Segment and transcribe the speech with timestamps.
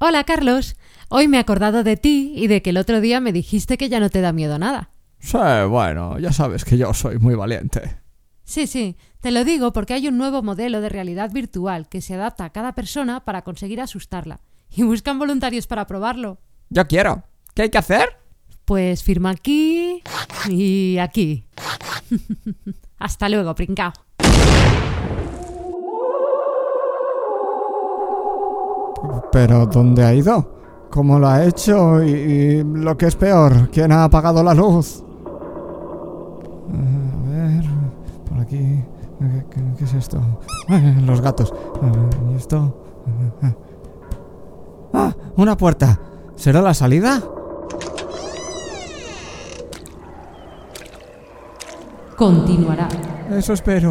[0.00, 0.76] Hola, Carlos.
[1.08, 3.88] Hoy me he acordado de ti y de que el otro día me dijiste que
[3.88, 4.90] ya no te da miedo nada.
[5.18, 5.36] Sí,
[5.68, 7.98] bueno, ya sabes que yo soy muy valiente.
[8.44, 12.14] Sí, sí, te lo digo porque hay un nuevo modelo de realidad virtual que se
[12.14, 14.38] adapta a cada persona para conseguir asustarla.
[14.70, 16.38] Y buscan voluntarios para probarlo.
[16.70, 17.24] Yo quiero.
[17.54, 18.20] ¿Qué hay que hacer?
[18.64, 20.00] Pues firma aquí
[20.48, 21.48] y aquí.
[22.98, 23.92] Hasta luego, princao.
[29.32, 30.56] Pero ¿dónde ha ido?
[30.90, 32.02] ¿Cómo lo ha hecho?
[32.02, 35.04] Y, y lo que es peor, ¿quién ha apagado la luz?
[36.72, 37.64] A ver,
[38.28, 38.84] por aquí.
[39.18, 40.20] ¿Qué, qué- qué es esto?
[40.68, 41.52] Ah, Los gatos.
[42.30, 42.74] ¿Y esto?
[44.92, 45.12] ¡Ah!
[45.36, 45.98] ¡Una puerta!
[46.36, 47.20] ¿Será la salida?
[52.16, 52.88] Continuará.
[53.30, 53.90] Eso espero.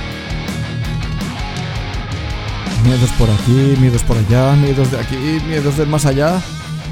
[2.83, 6.41] Miedos por aquí, miedos por allá, miedos de aquí, miedos del más allá.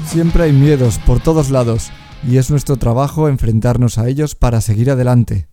[0.06, 1.90] Siempre hay miedos por todos lados
[2.26, 5.48] y es nuestro trabajo enfrentarnos a ellos para seguir adelante.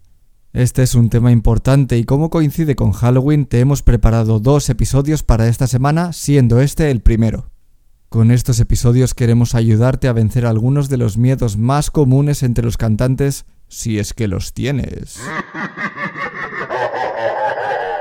[0.54, 5.24] Este es un tema importante y como coincide con Halloween te hemos preparado dos episodios
[5.24, 7.50] para esta semana, siendo este el primero.
[8.10, 12.78] Con estos episodios queremos ayudarte a vencer algunos de los miedos más comunes entre los
[12.78, 15.20] cantantes, si es que los tienes.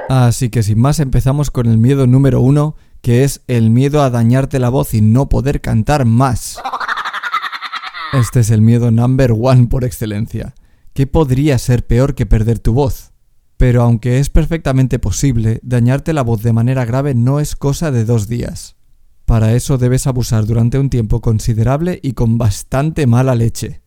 [0.08, 4.10] Así que sin más empezamos con el miedo número uno, que es el miedo a
[4.10, 6.58] dañarte la voz y no poder cantar más.
[8.12, 10.54] Este es el miedo number one por excelencia.
[10.94, 13.12] ¿Qué podría ser peor que perder tu voz?
[13.56, 18.04] Pero aunque es perfectamente posible, dañarte la voz de manera grave no es cosa de
[18.04, 18.76] dos días.
[19.24, 23.82] Para eso debes abusar durante un tiempo considerable y con bastante mala leche.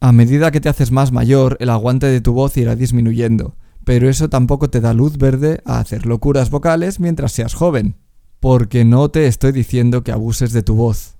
[0.00, 3.56] A medida que te haces más mayor, el aguante de tu voz irá disminuyendo,
[3.90, 7.96] pero eso tampoco te da luz verde a hacer locuras vocales mientras seas joven.
[8.38, 11.16] Porque no te estoy diciendo que abuses de tu voz.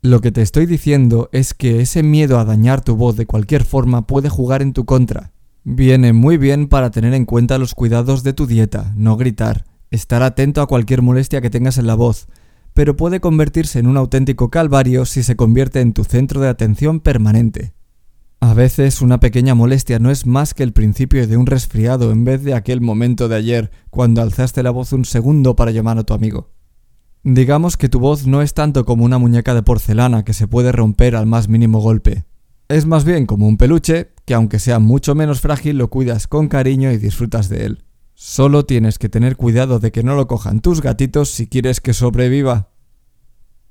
[0.00, 3.62] Lo que te estoy diciendo es que ese miedo a dañar tu voz de cualquier
[3.62, 5.32] forma puede jugar en tu contra.
[5.64, 10.22] Viene muy bien para tener en cuenta los cuidados de tu dieta, no gritar, estar
[10.22, 12.28] atento a cualquier molestia que tengas en la voz,
[12.72, 17.00] pero puede convertirse en un auténtico calvario si se convierte en tu centro de atención
[17.00, 17.74] permanente.
[18.44, 22.26] A veces una pequeña molestia no es más que el principio de un resfriado en
[22.26, 26.02] vez de aquel momento de ayer cuando alzaste la voz un segundo para llamar a
[26.02, 26.50] tu amigo.
[27.22, 30.72] Digamos que tu voz no es tanto como una muñeca de porcelana que se puede
[30.72, 32.26] romper al más mínimo golpe.
[32.68, 36.48] Es más bien como un peluche que aunque sea mucho menos frágil lo cuidas con
[36.48, 37.84] cariño y disfrutas de él.
[38.12, 41.94] Solo tienes que tener cuidado de que no lo cojan tus gatitos si quieres que
[41.94, 42.68] sobreviva.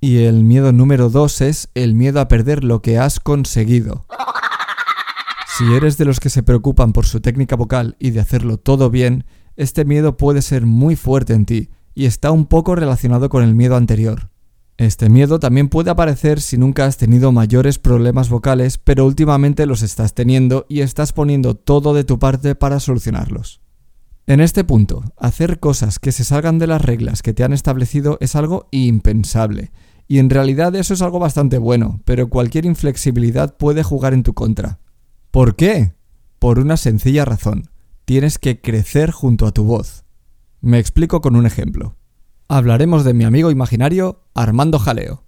[0.01, 4.07] Y el miedo número dos es el miedo a perder lo que has conseguido.
[5.55, 8.89] Si eres de los que se preocupan por su técnica vocal y de hacerlo todo
[8.89, 9.25] bien,
[9.55, 13.53] este miedo puede ser muy fuerte en ti y está un poco relacionado con el
[13.53, 14.31] miedo anterior.
[14.77, 19.83] Este miedo también puede aparecer si nunca has tenido mayores problemas vocales, pero últimamente los
[19.83, 23.61] estás teniendo y estás poniendo todo de tu parte para solucionarlos.
[24.25, 28.17] En este punto, hacer cosas que se salgan de las reglas que te han establecido
[28.21, 29.71] es algo impensable,
[30.07, 34.33] y en realidad eso es algo bastante bueno, pero cualquier inflexibilidad puede jugar en tu
[34.33, 34.79] contra.
[35.33, 35.95] ¿Por qué?
[36.37, 37.71] Por una sencilla razón.
[38.05, 40.03] Tienes que crecer junto a tu voz.
[40.61, 41.95] Me explico con un ejemplo.
[42.47, 45.23] Hablaremos de mi amigo imaginario, Armando Jaleo.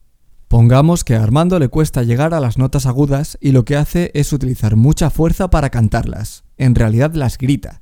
[0.47, 4.11] Pongamos que a Armando le cuesta llegar a las notas agudas y lo que hace
[4.13, 6.43] es utilizar mucha fuerza para cantarlas.
[6.55, 7.81] En realidad las grita.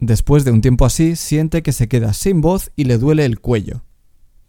[0.00, 3.38] Después de un tiempo así, siente que se queda sin voz y le duele el
[3.38, 3.84] cuello.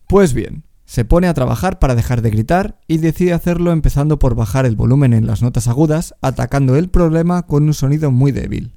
[0.07, 4.35] Pues bien, se pone a trabajar para dejar de gritar y decide hacerlo empezando por
[4.35, 8.73] bajar el volumen en las notas agudas, atacando el problema con un sonido muy débil.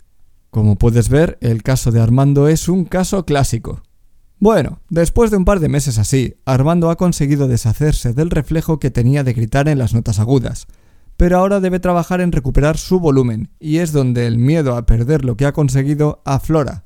[0.51, 3.83] Como puedes ver, el caso de Armando es un caso clásico.
[4.39, 8.93] Bueno, después de un par de meses así, Armando ha conseguido deshacerse del reflejo que
[8.93, 10.69] tenía de gritar en las notas agudas,
[11.17, 15.25] pero ahora debe trabajar en recuperar su volumen, y es donde el miedo a perder
[15.25, 16.85] lo que ha conseguido aflora.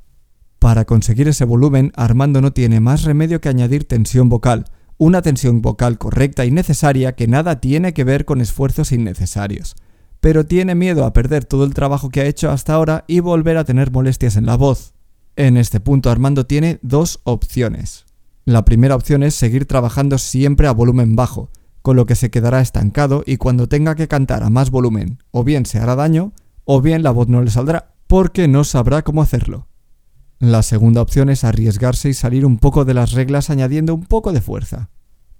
[0.58, 4.64] Para conseguir ese volumen, Armando no tiene más remedio que añadir tensión vocal,
[4.98, 9.76] una tensión vocal correcta y necesaria que nada tiene que ver con esfuerzos innecesarios.
[10.20, 13.56] Pero tiene miedo a perder todo el trabajo que ha hecho hasta ahora y volver
[13.56, 14.92] a tener molestias en la voz.
[15.36, 18.06] En este punto Armando tiene dos opciones.
[18.44, 21.50] La primera opción es seguir trabajando siempre a volumen bajo,
[21.82, 25.44] con lo que se quedará estancado y cuando tenga que cantar a más volumen, o
[25.44, 26.32] bien se hará daño,
[26.64, 29.67] o bien la voz no le saldrá, porque no sabrá cómo hacerlo.
[30.40, 34.32] La segunda opción es arriesgarse y salir un poco de las reglas añadiendo un poco
[34.32, 34.88] de fuerza.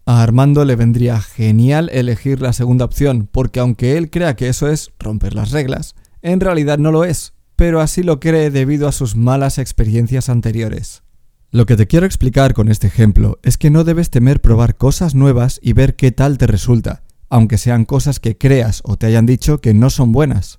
[0.07, 4.69] A Armando le vendría genial elegir la segunda opción, porque aunque él crea que eso
[4.69, 8.93] es romper las reglas, en realidad no lo es, pero así lo cree debido a
[8.93, 11.03] sus malas experiencias anteriores.
[11.51, 15.15] Lo que te quiero explicar con este ejemplo es que no debes temer probar cosas
[15.15, 19.27] nuevas y ver qué tal te resulta, aunque sean cosas que creas o te hayan
[19.27, 20.58] dicho que no son buenas.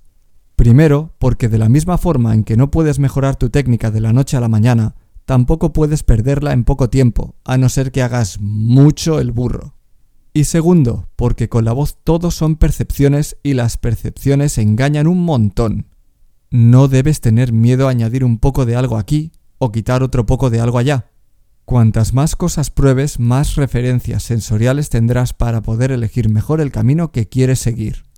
[0.60, 4.12] Primero, porque de la misma forma en que no puedes mejorar tu técnica de la
[4.12, 8.38] noche a la mañana, tampoco puedes perderla en poco tiempo, a no ser que hagas
[8.42, 9.74] mucho el burro.
[10.34, 15.86] Y segundo, porque con la voz todo son percepciones y las percepciones engañan un montón.
[16.50, 20.50] No debes tener miedo a añadir un poco de algo aquí o quitar otro poco
[20.50, 21.06] de algo allá.
[21.64, 27.30] Cuantas más cosas pruebes, más referencias sensoriales tendrás para poder elegir mejor el camino que
[27.30, 28.09] quieres seguir.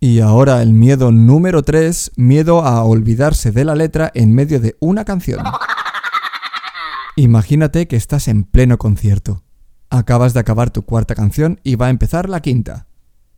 [0.00, 4.76] Y ahora el miedo número 3, miedo a olvidarse de la letra en medio de
[4.78, 5.44] una canción.
[7.16, 9.42] Imagínate que estás en pleno concierto.
[9.90, 12.86] Acabas de acabar tu cuarta canción y va a empezar la quinta.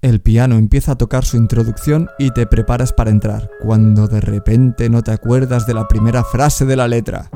[0.03, 4.91] El piano empieza a tocar su introducción y te preparas para entrar, cuando de repente
[4.91, 7.31] no te acuerdas de la primera frase de la letra.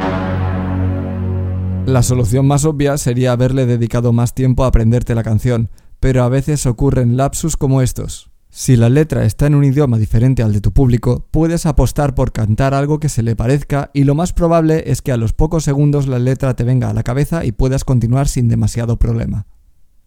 [1.86, 5.70] La solución más obvia sería haberle dedicado más tiempo a aprenderte la canción,
[6.00, 8.33] pero a veces ocurren lapsus como estos.
[8.56, 12.30] Si la letra está en un idioma diferente al de tu público, puedes apostar por
[12.30, 15.64] cantar algo que se le parezca y lo más probable es que a los pocos
[15.64, 19.48] segundos la letra te venga a la cabeza y puedas continuar sin demasiado problema.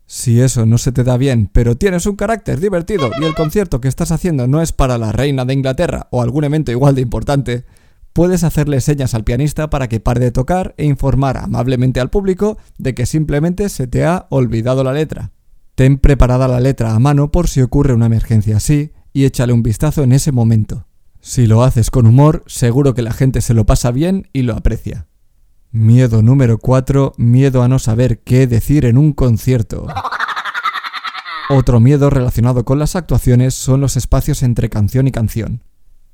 [0.05, 3.81] Si eso no se te da bien, pero tienes un carácter divertido y el concierto
[3.81, 7.01] que estás haciendo no es para la reina de Inglaterra o algún evento igual de
[7.01, 7.65] importante,
[8.13, 12.57] puedes hacerle señas al pianista para que pare de tocar e informar amablemente al público
[12.77, 15.33] de que simplemente se te ha olvidado la letra.
[15.77, 19.61] Ten preparada la letra a mano por si ocurre una emergencia así y échale un
[19.61, 20.87] vistazo en ese momento.
[21.21, 24.55] Si lo haces con humor, seguro que la gente se lo pasa bien y lo
[24.55, 25.05] aprecia.
[25.69, 29.85] Miedo número 4, miedo a no saber qué decir en un concierto.
[31.51, 35.61] Otro miedo relacionado con las actuaciones son los espacios entre canción y canción.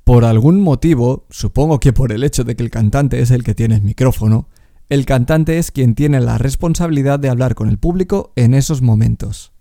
[0.04, 3.56] Por algún motivo, supongo que por el hecho de que el cantante es el que
[3.56, 4.50] tiene el micrófono,
[4.89, 9.53] el cantante es quien tiene la responsabilidad de hablar con el público en esos momentos.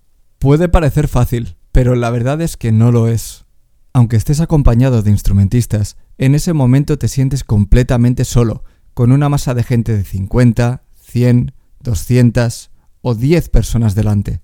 [0.43, 3.45] Puede parecer fácil, pero la verdad es que no lo es.
[3.93, 9.53] Aunque estés acompañado de instrumentistas, en ese momento te sientes completamente solo, con una masa
[9.53, 14.41] de gente de 50, 100, 200 o 10 personas delante.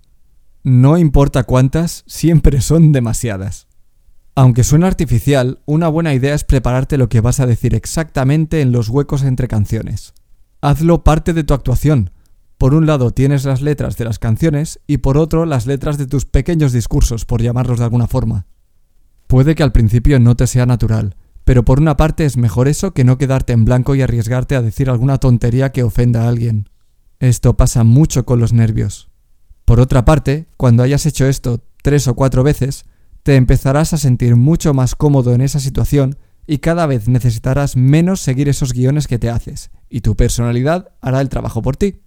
[0.63, 3.67] No importa cuántas, siempre son demasiadas.
[4.35, 8.71] Aunque suena artificial, una buena idea es prepararte lo que vas a decir exactamente en
[8.71, 10.13] los huecos entre canciones.
[10.61, 12.11] Hazlo parte de tu actuación.
[12.59, 16.07] Por un lado tienes las letras de las canciones y por otro las letras de
[16.07, 18.47] tus pequeños discursos, por llamarlos de alguna forma.
[19.27, 21.15] Puede que al principio no te sea natural,
[21.45, 24.61] pero por una parte es mejor eso que no quedarte en blanco y arriesgarte a
[24.61, 26.67] decir alguna tontería que ofenda a alguien.
[27.19, 29.09] Esto pasa mucho con los nervios.
[29.63, 32.83] Por otra parte, cuando hayas hecho esto tres o cuatro veces,
[33.23, 38.19] te empezarás a sentir mucho más cómodo en esa situación y cada vez necesitarás menos
[38.19, 42.01] seguir esos guiones que te haces, y tu personalidad hará el trabajo por ti.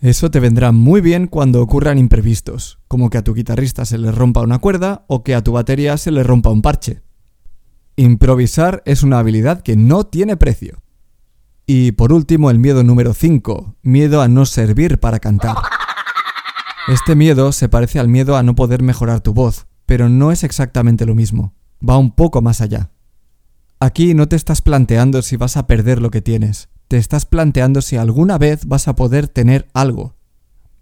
[0.00, 4.12] Eso te vendrá muy bien cuando ocurran imprevistos, como que a tu guitarrista se le
[4.12, 7.02] rompa una cuerda o que a tu batería se le rompa un parche.
[7.96, 10.82] Improvisar es una habilidad que no tiene precio.
[11.66, 15.56] Y por último, el miedo número 5, miedo a no servir para cantar.
[16.88, 20.44] Este miedo se parece al miedo a no poder mejorar tu voz, pero no es
[20.44, 21.54] exactamente lo mismo,
[21.86, 22.90] va un poco más allá.
[23.80, 27.82] Aquí no te estás planteando si vas a perder lo que tienes, te estás planteando
[27.82, 30.16] si alguna vez vas a poder tener algo,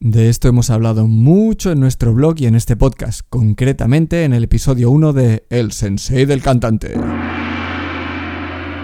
[0.05, 4.45] de esto hemos hablado mucho en nuestro blog y en este podcast, concretamente en el
[4.45, 6.93] episodio 1 de El Sensei del Cantante.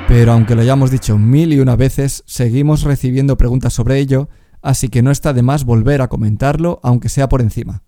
[0.08, 4.30] Pero aunque lo hayamos dicho mil y una veces, seguimos recibiendo preguntas sobre ello,
[4.62, 7.82] así que no está de más volver a comentarlo, aunque sea por encima.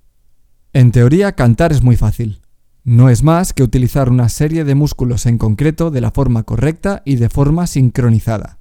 [0.74, 2.42] En teoría, cantar es muy fácil.
[2.84, 7.00] No es más que utilizar una serie de músculos en concreto de la forma correcta
[7.06, 8.58] y de forma sincronizada.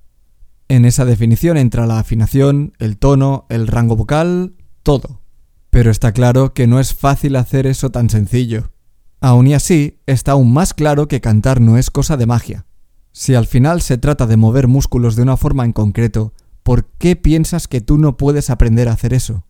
[0.72, 5.20] En esa definición entra la afinación, el tono, el rango vocal, todo.
[5.70, 8.72] Pero está claro que no es fácil hacer eso tan sencillo.
[9.20, 12.68] Aún y así, está aún más claro que cantar no es cosa de magia.
[13.12, 16.32] Si al final se trata de mover músculos de una forma en concreto,
[16.64, 19.46] ¿por qué piensas que tú no puedes aprender a hacer eso?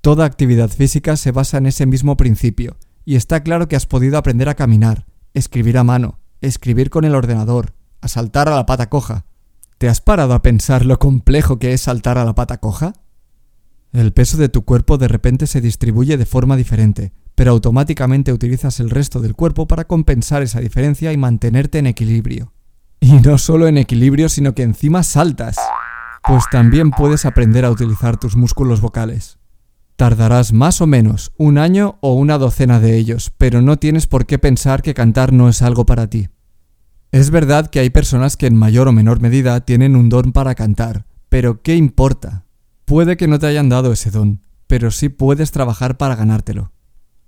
[0.00, 4.16] Toda actividad física se basa en ese mismo principio, y está claro que has podido
[4.16, 8.88] aprender a caminar, escribir a mano, escribir con el ordenador, a saltar a la pata
[8.88, 9.26] coja.
[9.82, 12.92] ¿Te has parado a pensar lo complejo que es saltar a la pata coja?
[13.92, 18.78] El peso de tu cuerpo de repente se distribuye de forma diferente, pero automáticamente utilizas
[18.78, 22.52] el resto del cuerpo para compensar esa diferencia y mantenerte en equilibrio.
[23.00, 25.56] Y no solo en equilibrio, sino que encima saltas.
[26.28, 29.40] Pues también puedes aprender a utilizar tus músculos vocales.
[29.96, 34.26] Tardarás más o menos un año o una docena de ellos, pero no tienes por
[34.26, 36.28] qué pensar que cantar no es algo para ti.
[37.12, 40.54] Es verdad que hay personas que en mayor o menor medida tienen un don para
[40.54, 42.46] cantar, pero ¿qué importa?
[42.86, 46.72] Puede que no te hayan dado ese don, pero sí puedes trabajar para ganártelo.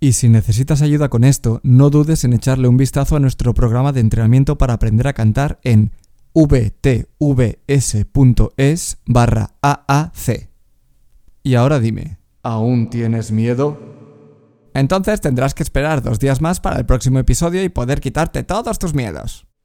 [0.00, 3.92] Y si necesitas ayuda con esto, no dudes en echarle un vistazo a nuestro programa
[3.92, 5.92] de entrenamiento para aprender a cantar en
[6.34, 6.88] vtvs.es
[9.04, 10.48] barra AAC.
[11.42, 13.78] Y ahora dime, ¿aún tienes miedo?
[14.72, 18.78] Entonces tendrás que esperar dos días más para el próximo episodio y poder quitarte todos
[18.78, 19.46] tus miedos.